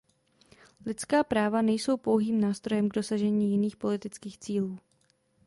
[0.85, 4.77] Lidská práva nejsou pouhým nástrojem k dosažení jiných politických cílů.